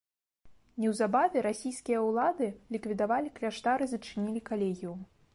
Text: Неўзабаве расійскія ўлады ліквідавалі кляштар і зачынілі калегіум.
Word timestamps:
Неўзабаве 0.83 1.41
расійскія 1.47 1.99
ўлады 2.07 2.47
ліквідавалі 2.75 3.29
кляштар 3.37 3.83
і 3.87 3.89
зачынілі 3.93 4.41
калегіум. 4.49 4.99